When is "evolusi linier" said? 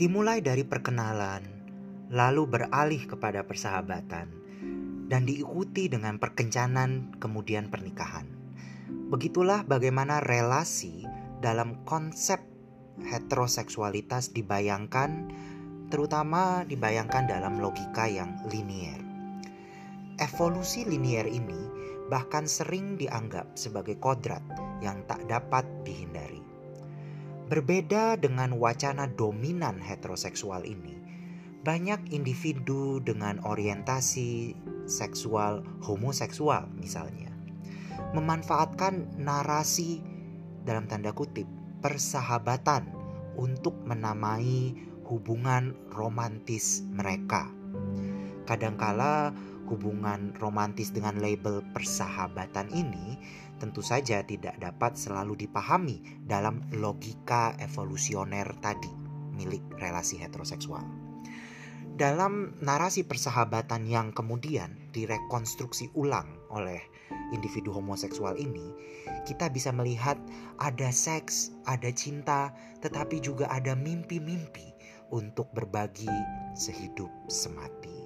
20.16-21.28